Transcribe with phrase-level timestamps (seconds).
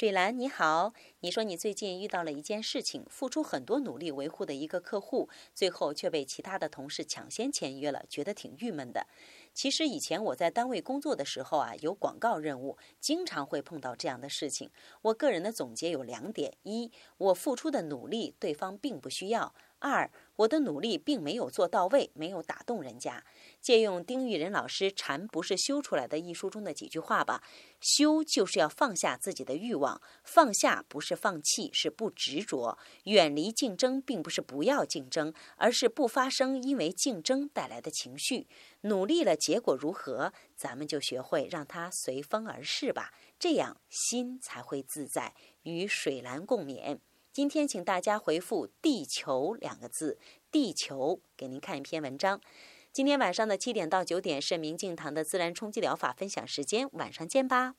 [0.00, 9.06] 水兰你好，你说你最近遇到了一件事情，付出很多努力维护的一个客户，最后却被其他的同事抢先签约了，觉得挺郁闷的。
[9.52, 14.70] 其实以前我在单位工作的时候啊，有广告任务，经常会碰到这样的事情。
[15.02, 23.24] 我个人的总结有两点：一，我付出的努力对方并不需要；二，我的努力并没有做到位，没有打动人家。
[23.60, 27.42] 借用丁玉仁老师《禅不是修出来的》一书中的几句话吧：
[27.80, 38.46] 修就是要放下自己的欲望，放下不是放弃，是不执着；远离竞争，并不是不要竞争，而是不发生因为竞争带来的情绪。
[38.82, 46.98] 努力了，结果如何，咱们就学会让它随风而逝吧，这样心才会自在，与水蓝共勉。
[47.40, 50.18] 今天请大家回复“地球”两个字
[50.52, 52.38] ，“地球”给您看一篇文章。
[52.92, 57.76] 今天晚上的七点到九点是明镜堂的自然冲击疗法分享时间，晚上见吧。